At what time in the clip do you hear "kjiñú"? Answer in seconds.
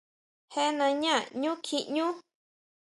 1.65-2.07